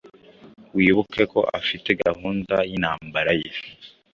[0.75, 3.49] Wibuke ko afite gahunda y’intambara ye.